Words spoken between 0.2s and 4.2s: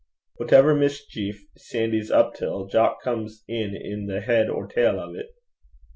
'Whatever mischeef Sandy's up till, Jock comes in i'